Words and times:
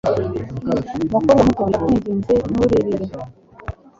Mukobwa 1.09 1.31
muto 1.45 1.61
ndakwinginze 1.69 2.33
nturirire 2.51 3.05